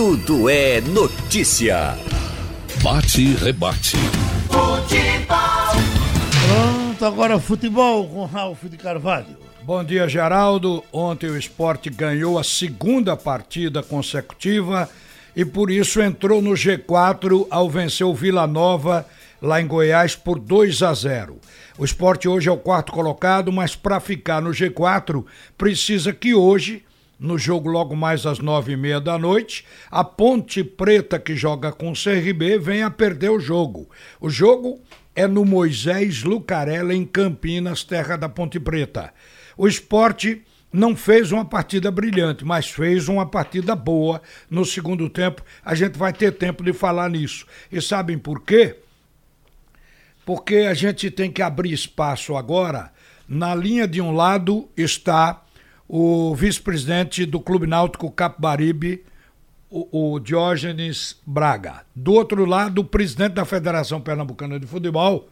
[0.00, 1.94] Tudo é notícia.
[2.82, 3.98] Bate e rebate.
[4.48, 5.36] Futebol.
[6.48, 9.36] Pronto, agora futebol com Ralf de Carvalho.
[9.62, 10.82] Bom dia, Geraldo.
[10.90, 14.88] Ontem o esporte ganhou a segunda partida consecutiva
[15.36, 19.06] e por isso entrou no G4 ao vencer o Vila Nova
[19.42, 21.38] lá em Goiás por 2 a 0.
[21.76, 25.26] O esporte hoje é o quarto colocado, mas para ficar no G4
[25.58, 26.84] precisa que hoje
[27.20, 31.70] no jogo logo mais às nove e meia da noite, a Ponte Preta que joga
[31.70, 33.90] com o CRB vem a perder o jogo.
[34.18, 34.80] O jogo
[35.14, 39.12] é no Moisés Lucarella em Campinas, terra da Ponte Preta.
[39.54, 45.44] O esporte não fez uma partida brilhante, mas fez uma partida boa no segundo tempo.
[45.62, 47.44] A gente vai ter tempo de falar nisso.
[47.70, 48.76] E sabem por quê?
[50.24, 52.90] Porque a gente tem que abrir espaço agora.
[53.28, 55.42] Na linha de um lado está
[55.92, 59.04] o vice-presidente do Clube Náutico Capibaribe,
[59.68, 61.80] o, o Diógenes Braga.
[61.96, 65.28] Do outro lado, o presidente da Federação Pernambucana de Futebol,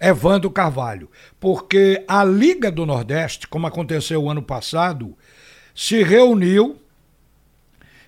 [0.00, 1.10] Evandro Carvalho.
[1.38, 5.14] Porque a Liga do Nordeste, como aconteceu o ano passado,
[5.74, 6.78] se reuniu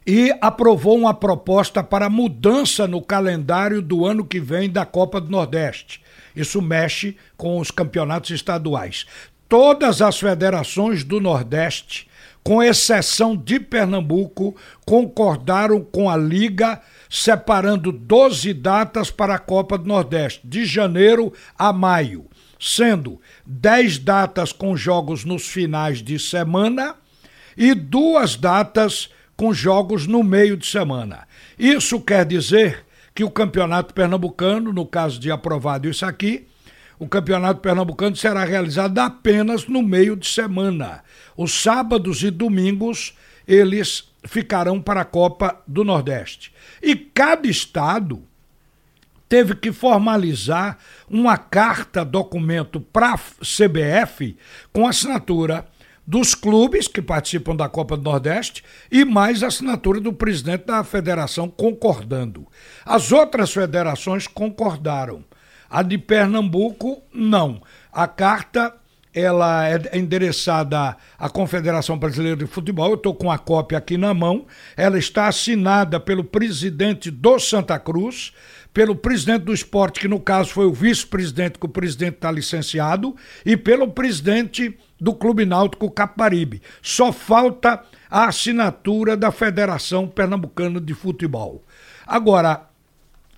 [0.07, 5.31] e aprovou uma proposta para mudança no calendário do ano que vem da Copa do
[5.31, 6.03] Nordeste.
[6.35, 9.05] Isso mexe com os campeonatos estaduais
[9.53, 12.09] todas as federações do Nordeste,
[12.43, 19.87] com exceção de Pernambuco, concordaram com a Liga, separando 12 datas para a Copa do
[19.87, 22.25] Nordeste, de janeiro a maio,
[22.59, 26.95] sendo 10 datas com jogos nos finais de semana
[27.55, 31.29] e duas datas com jogos no meio de semana.
[31.59, 36.49] Isso quer dizer que o Campeonato Pernambucano, no caso de aprovado isso aqui,
[37.03, 41.03] o Campeonato Pernambucano será realizado apenas no meio de semana.
[41.37, 46.53] Os sábados e domingos eles ficarão para a Copa do Nordeste.
[46.81, 48.23] E cada estado
[49.29, 50.79] teve que formalizar
[51.11, 54.37] uma carta documento para a CBF
[54.73, 55.67] com assinatura
[56.07, 58.63] dos clubes que participam da Copa do Nordeste
[58.93, 62.47] e mais assinatura do presidente da federação concordando.
[62.87, 65.25] As outras federações concordaram.
[65.73, 67.63] A de Pernambuco, não.
[67.91, 68.75] A carta
[69.15, 72.91] ela é endereçada à Confederação Brasileira de Futebol.
[72.91, 74.45] Eu estou com a cópia aqui na mão.
[74.77, 78.35] Ela está assinada pelo presidente do Santa Cruz,
[78.75, 83.17] pelo presidente do esporte, que no caso foi o vice-presidente, que o presidente está licenciado,
[83.45, 86.61] e pelo presidente do Clube Náutico Caparibe.
[86.83, 91.65] Só falta a assinatura da Federação Pernambucana de Futebol.
[92.07, 92.69] Agora,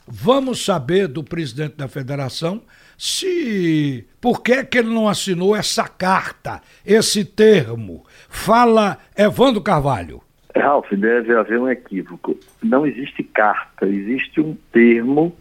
[0.06, 2.62] Vamos saber do presidente da federação
[2.96, 8.04] se por que, que ele não assinou essa carta, esse termo.
[8.28, 10.22] Fala Evandro Carvalho.
[10.54, 12.38] Ralf, deve haver um equívoco.
[12.62, 15.34] Não existe carta, existe um termo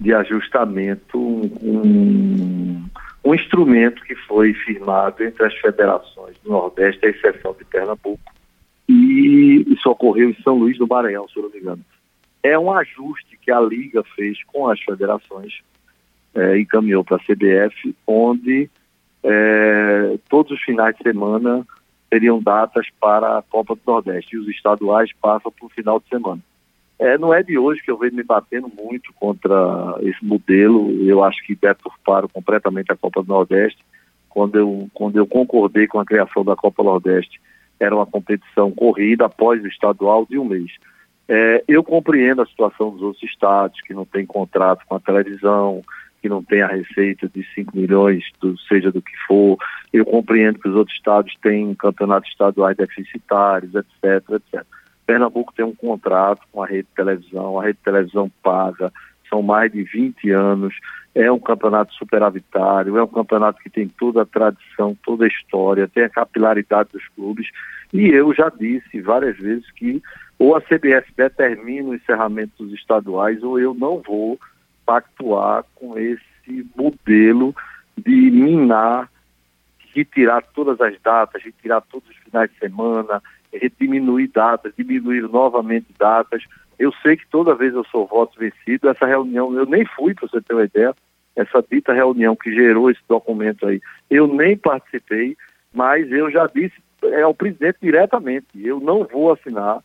[0.00, 2.84] de ajustamento, um, um,
[3.24, 8.32] um instrumento que foi firmado entre as federações do Nordeste, à exceção de Pernambuco,
[8.88, 11.84] e isso ocorreu em São Luís do Maranhão, se não me engano
[12.42, 15.62] é um ajuste que a Liga fez com as federações
[16.34, 18.70] é, encaminhou para a CBF, onde
[19.22, 21.66] é, todos os finais de semana
[22.10, 26.08] teriam datas para a Copa do Nordeste e os estaduais passam para o final de
[26.08, 26.40] semana.
[26.98, 31.22] É, não é de hoje que eu venho me batendo muito contra esse modelo, eu
[31.24, 33.82] acho que deturparam completamente a Copa do Nordeste.
[34.28, 37.40] Quando eu, quando eu concordei com a criação da Copa Nordeste,
[37.78, 40.70] era uma competição corrida após o estadual de um mês.
[41.34, 45.82] É, eu compreendo a situação dos outros estados que não tem contrato com a televisão,
[46.20, 49.56] que não tem a receita de 5 milhões, do, seja do que for.
[49.90, 54.62] Eu compreendo que os outros estados têm campeonatos estaduais deficitários, etc, etc.
[55.06, 58.92] Pernambuco tem um contrato com a rede de televisão, a rede de televisão paga,
[59.30, 60.74] são mais de 20 anos,
[61.14, 65.88] é um campeonato superavitário, é um campeonato que tem toda a tradição, toda a história,
[65.88, 67.48] tem a capilaridade dos clubes,
[67.90, 70.02] e eu já disse várias vezes que
[70.38, 74.38] ou a CBF determina o encerramento dos estaduais, ou eu não vou
[74.84, 77.54] pactuar com esse modelo
[77.96, 79.08] de minar,
[79.94, 83.22] retirar todas as datas, retirar todos os finais de semana,
[83.78, 86.42] diminuir datas, diminuir novamente datas.
[86.78, 90.26] Eu sei que toda vez eu sou voto vencido, essa reunião, eu nem fui, para
[90.26, 90.94] você ter uma ideia,
[91.36, 93.80] essa dita reunião que gerou esse documento aí,
[94.10, 95.36] eu nem participei,
[95.72, 96.74] mas eu já disse
[97.04, 99.80] é, ao presidente diretamente, eu não vou assinar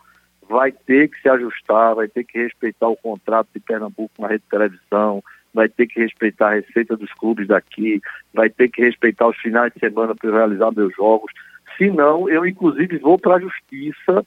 [0.49, 4.29] vai ter que se ajustar, vai ter que respeitar o contrato de Pernambuco com a
[4.29, 5.23] rede de televisão,
[5.53, 8.01] vai ter que respeitar a receita dos clubes daqui,
[8.33, 11.31] vai ter que respeitar os finais de semana para realizar meus jogos.
[11.77, 14.25] Se não, eu inclusive vou para a justiça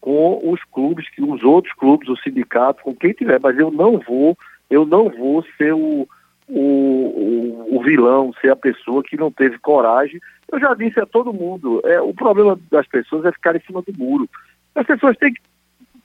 [0.00, 4.36] com os clubes, os outros clubes, o sindicato, com quem tiver, mas eu não vou,
[4.70, 6.08] eu não vou ser o,
[6.48, 10.20] o, o, o vilão, ser a pessoa que não teve coragem.
[10.50, 13.82] Eu já disse a todo mundo, é, o problema das pessoas é ficar em cima
[13.82, 14.28] do muro.
[14.74, 15.40] As pessoas têm que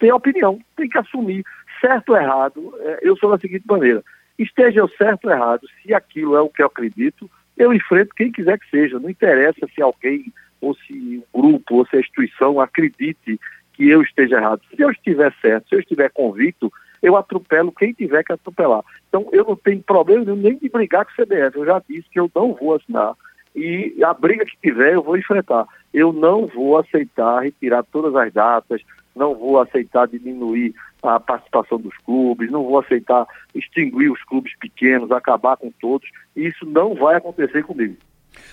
[0.04, 1.46] ter opinião, têm que assumir
[1.80, 2.76] certo ou errado.
[2.82, 4.04] É, eu sou da seguinte maneira,
[4.38, 8.30] esteja eu certo ou errado, se aquilo é o que eu acredito, eu enfrento quem
[8.30, 9.00] quiser que seja.
[9.00, 10.26] Não interessa se alguém,
[10.60, 13.40] ou se o grupo, ou se a instituição acredite
[13.72, 14.62] que eu esteja errado.
[14.76, 16.72] Se eu estiver certo, se eu estiver convicto,
[17.02, 18.84] eu atropelo quem tiver que atropelar.
[19.08, 21.58] Então eu não tenho problema nenhum nem de brigar com o CBF.
[21.58, 23.14] Eu já disse que eu não vou assinar.
[23.56, 25.66] E a briga que tiver, eu vou enfrentar.
[25.94, 28.82] Eu não vou aceitar retirar todas as datas,
[29.16, 35.12] não vou aceitar diminuir a participação dos clubes, não vou aceitar extinguir os clubes pequenos,
[35.12, 36.10] acabar com todos.
[36.36, 37.98] Isso não vai acontecer comigo.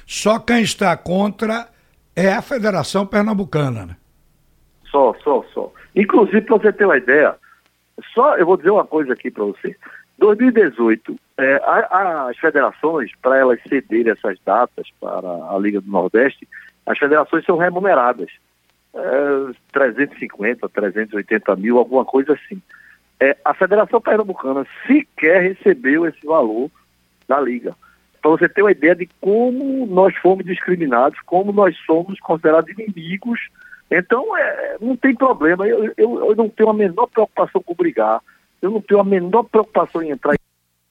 [0.06, 1.68] Só quem está contra
[2.14, 3.96] é a Federação Pernambucana, né?
[4.90, 5.72] Só, só, só.
[5.94, 7.36] Inclusive, para você ter uma ideia,
[8.12, 9.76] só eu vou dizer uma coisa aqui para você.
[10.18, 16.46] 2018, é, a, as federações, para elas cederem essas datas para a Liga do Nordeste,
[16.84, 18.30] as federações são remuneradas.
[18.94, 22.60] É, 350, 380 mil, alguma coisa assim.
[23.18, 26.70] É, a Federação Pernambucana sequer recebeu esse valor
[27.28, 27.74] da Liga.
[28.20, 33.40] Para você ter uma ideia de como nós fomos discriminados, como nós somos considerados inimigos
[33.90, 35.66] então, é, não tem problema.
[35.66, 38.20] Eu, eu, eu, não tenho a menor preocupação com brigar.
[38.62, 40.36] Eu não tenho a menor preocupação em entrar.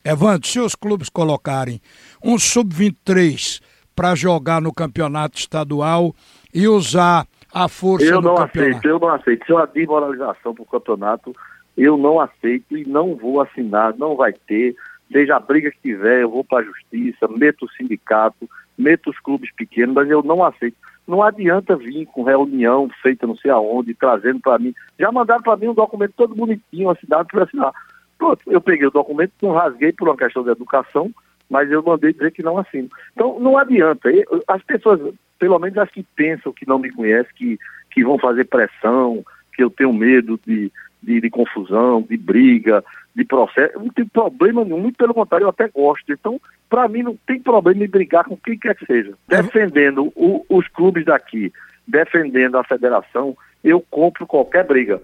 [0.04, 1.82] Evandro, se os clubes colocarem
[2.24, 3.62] um sub-23
[3.96, 6.14] para jogar no campeonato estadual
[6.54, 8.70] e usar a força eu do não campeonato...
[8.70, 9.46] Aceito, eu não aceito.
[9.46, 11.36] Se uma desmoralização para o campeonato,
[11.78, 13.96] eu não aceito e não vou assinar.
[13.98, 14.76] Não vai ter.
[15.12, 18.48] Seja a briga que tiver, eu vou para a justiça, meto o sindicato,
[18.78, 20.78] meto os clubes pequenos, mas eu não aceito.
[21.08, 24.76] Não adianta vir com reunião feita não sei aonde, trazendo para mim.
[25.00, 27.74] Já mandaram para mim um documento todo bonitinho, assinado para assinar.
[28.20, 31.10] Pronto, eu peguei o documento, não rasguei por uma questão de educação,
[31.50, 32.90] mas eu mandei dizer que não assino.
[33.14, 34.10] Então, não adianta.
[34.48, 35.00] As pessoas,
[35.40, 37.60] pelo menos as que pensam que não me conhecem, que,
[37.90, 39.24] que vão fazer pressão,
[39.56, 40.72] que eu tenho medo de,
[41.02, 42.84] de, de confusão, de briga,
[43.16, 43.80] de processo.
[43.80, 46.12] Não tem problema nenhum, muito pelo contrário, eu até gosto.
[46.12, 46.40] Então,
[46.70, 49.14] para mim, não tem problema em brigar com quem quer que seja.
[49.28, 51.52] Defendendo o, os clubes daqui,
[51.88, 55.02] defendendo a federação, eu compro qualquer briga.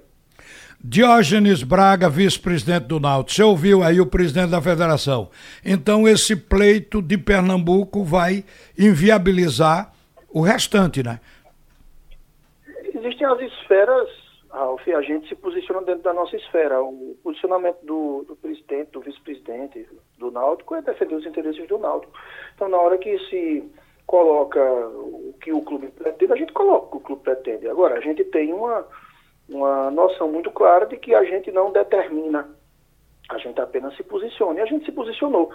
[0.84, 3.36] Diógenes Braga, vice-presidente do Náutico.
[3.36, 5.30] Você ouviu aí o presidente da federação.
[5.64, 8.44] Então, esse pleito de Pernambuco vai
[8.78, 9.95] inviabilizar
[10.36, 11.22] o restante, né?
[12.94, 14.10] Existem as esferas
[14.52, 16.82] Ralf, a gente se posiciona dentro da nossa esfera.
[16.82, 19.88] O posicionamento do, do presidente, do vice-presidente
[20.18, 22.14] do Náutico é defender os interesses do Náutico.
[22.54, 23.70] Então, na hora que se
[24.06, 27.68] coloca o que o clube pretende, a gente coloca o que o clube pretende.
[27.68, 28.86] Agora, a gente tem uma,
[29.50, 32.50] uma noção muito clara de que a gente não determina,
[33.30, 34.60] a gente apenas se posiciona.
[34.60, 35.52] E a gente se posicionou.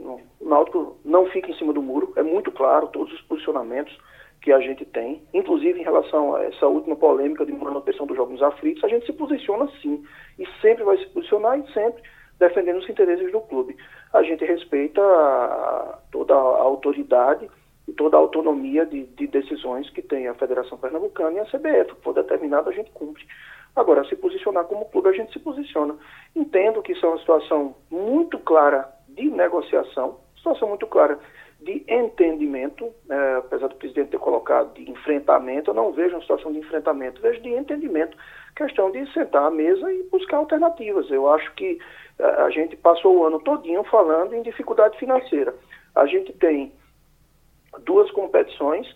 [0.00, 3.96] O Náutico não fica em cima do muro, é muito claro todos os posicionamentos
[4.40, 8.42] que a gente tem, inclusive em relação a essa última polêmica de manutenção dos jogos
[8.42, 10.02] aflitos, a gente se posiciona sim,
[10.38, 12.02] e sempre vai se posicionar e sempre
[12.38, 13.76] defendendo os interesses do clube.
[14.14, 15.02] A gente respeita
[16.10, 17.48] toda a autoridade
[17.86, 21.94] e toda a autonomia de, de, decisões que tem a Federação Pernambucana e a CBF,
[21.96, 23.26] que for determinado a gente cumpre.
[23.76, 25.96] Agora, se posicionar como clube, a gente se posiciona.
[26.34, 28.88] Entendo que isso é uma situação muito clara
[29.20, 31.18] de negociação, situação muito clara
[31.60, 36.52] de entendimento, é, apesar do presidente ter colocado de enfrentamento, eu não vejo uma situação
[36.52, 38.16] de enfrentamento, vejo de entendimento,
[38.56, 41.10] questão de sentar à mesa e buscar alternativas.
[41.10, 41.78] Eu acho que
[42.18, 45.54] é, a gente passou o ano todinho falando em dificuldade financeira.
[45.94, 46.72] A gente tem
[47.84, 48.86] duas competições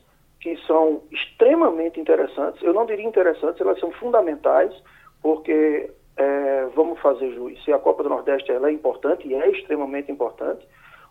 [0.40, 4.74] que são extremamente interessantes, eu não diria interessantes, elas são fundamentais,
[5.22, 9.50] porque, é, vamos fazer juiz, se a Copa do Nordeste ela é importante, e é
[9.50, 10.66] extremamente importante,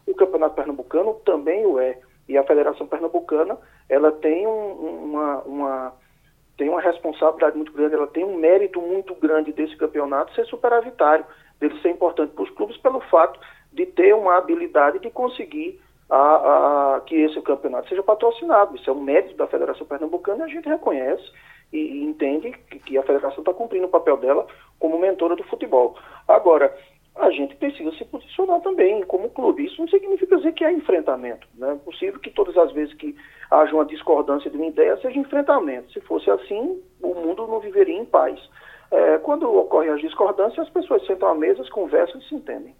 [0.07, 1.97] o Campeonato Pernambucano também o é.
[2.27, 3.57] E a Federação Pernambucana,
[3.89, 5.93] ela tem um, uma, uma,
[6.57, 11.25] tem uma responsabilidade muito grande, ela tem um mérito muito grande desse campeonato ser superavitário,
[11.59, 13.39] dele ser importante para os clubes pelo fato
[13.71, 18.75] de ter uma habilidade de conseguir a, a, que esse campeonato seja patrocinado.
[18.75, 21.23] Isso é um mérito da Federação Pernambucana e a gente reconhece
[21.73, 24.45] e, e entende que, que a federação está cumprindo o papel dela
[24.83, 25.95] como mentora do futebol.
[26.27, 26.75] Agora,
[27.15, 29.63] a gente precisa se posicionar também como clube.
[29.63, 31.47] Isso não significa dizer que é enfrentamento.
[31.57, 31.71] Né?
[31.71, 33.15] É possível que todas as vezes que
[33.49, 35.89] haja uma discordância de uma ideia seja enfrentamento.
[35.93, 38.37] Se fosse assim, o mundo não viveria em paz.
[38.91, 42.75] É, quando ocorrem as discordâncias, as pessoas sentam à mesa, conversam e se entendem.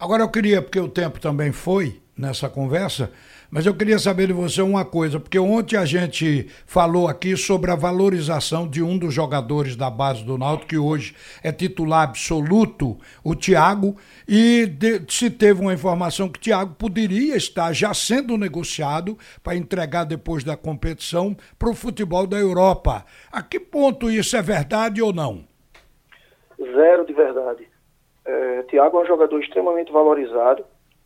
[0.00, 3.10] Agora eu queria, porque o tempo também foi, nessa conversa,
[3.50, 7.70] mas eu queria saber de você uma coisa, porque ontem a gente falou aqui sobre
[7.70, 12.98] a valorização de um dos jogadores da base do Náutico, que hoje é titular absoluto,
[13.22, 13.96] o Thiago,
[14.28, 19.56] e de, se teve uma informação que o Thiago poderia estar já sendo negociado para
[19.56, 23.04] entregar depois da competição para o futebol da Europa.
[23.30, 25.44] A que ponto isso é verdade ou não?
[26.58, 27.68] Zero de verdade.
[28.24, 30.64] É, Thiago é um jogador extremamente valorizado,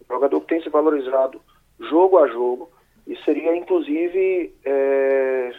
[0.08, 1.40] jogador que tem se valorizado
[1.78, 2.70] jogo a jogo
[3.06, 5.52] e seria inclusive é,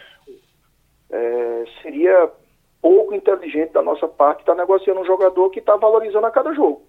[1.10, 2.30] é, seria
[2.80, 6.52] pouco inteligente da nossa parte estar tá negociando um jogador que está valorizando a cada
[6.54, 6.82] jogo.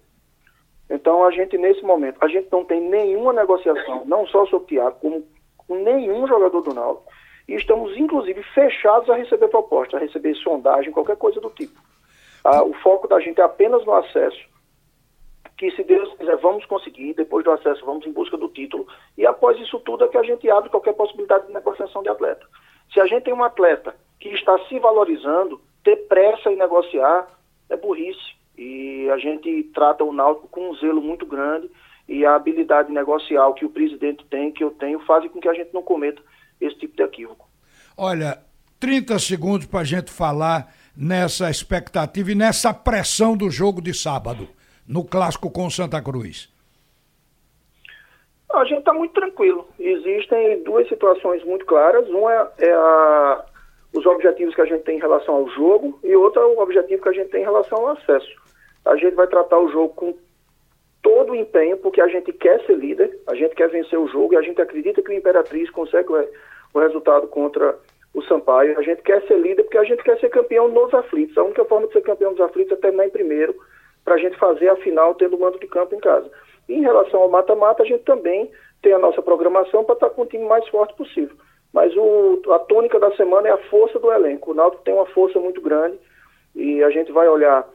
[0.88, 4.68] Então a gente nesse momento a gente não tem nenhuma negociação, não só sobre o
[4.68, 5.26] Thiago, como
[5.56, 7.10] com nenhum jogador do Náutico
[7.48, 11.80] e estamos inclusive fechados a receber proposta, a receber sondagem, qualquer coisa do tipo.
[12.44, 14.51] Ah, o foco da gente é apenas no acesso
[15.62, 18.84] que se Deus quiser vamos conseguir, depois do acesso vamos em busca do título,
[19.16, 22.44] e após isso tudo é que a gente abre qualquer possibilidade de negociação de atleta.
[22.92, 27.28] Se a gente tem um atleta que está se valorizando, ter pressa em negociar
[27.70, 28.34] é burrice.
[28.58, 31.70] E a gente trata o Náutico com um zelo muito grande
[32.08, 35.54] e a habilidade negocial que o presidente tem, que eu tenho, faz com que a
[35.54, 36.20] gente não cometa
[36.60, 37.48] esse tipo de equívoco.
[37.96, 38.42] Olha,
[38.80, 44.48] 30 segundos para a gente falar nessa expectativa e nessa pressão do jogo de sábado
[44.86, 46.52] no clássico com Santa Cruz?
[48.52, 49.66] A gente está muito tranquilo.
[49.78, 52.06] Existem duas situações muito claras.
[52.08, 53.44] Uma é, é a,
[53.94, 57.02] os objetivos que a gente tem em relação ao jogo e outra é o objetivo
[57.02, 58.30] que a gente tem em relação ao acesso.
[58.84, 60.14] A gente vai tratar o jogo com
[61.02, 64.34] todo o empenho, porque a gente quer ser líder, a gente quer vencer o jogo
[64.34, 66.08] e a gente acredita que o Imperatriz consegue
[66.74, 67.76] o, resultado contra
[68.14, 68.78] o Sampaio.
[68.78, 71.36] A gente quer ser líder porque a gente quer ser campeão nos aflitos.
[71.36, 73.54] A única forma de ser campeão nos aflitos é terminar em primeiro
[74.12, 76.30] para a gente fazer a final tendo mando de campo em casa.
[76.68, 78.50] E em relação ao mata-mata, a gente também
[78.82, 81.34] tem a nossa programação para estar tá com o time mais forte possível.
[81.72, 84.50] Mas o, a tônica da semana é a força do elenco.
[84.50, 85.98] O Náutico tem uma força muito grande
[86.54, 87.66] e a gente vai olhar,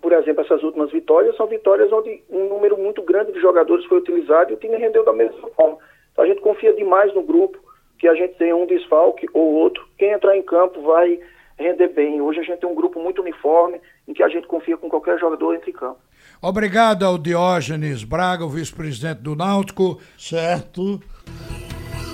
[0.00, 3.98] por exemplo, essas últimas vitórias, são vitórias onde um número muito grande de jogadores foi
[3.98, 5.76] utilizado e o time rendeu da mesma forma.
[6.12, 7.58] Então a gente confia demais no grupo,
[7.98, 9.86] que a gente tenha um desfalque ou outro.
[9.98, 11.20] Quem entrar em campo vai
[11.58, 12.20] render bem.
[12.20, 15.18] Hoje a gente tem um grupo muito uniforme, em que a gente confia com qualquer
[15.18, 15.98] jogador entre campo.
[16.40, 20.00] Obrigado ao Diógenes Braga, o vice-presidente do Náutico.
[20.16, 21.00] Certo.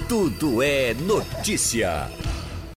[0.08, 2.08] Tudo é notícia.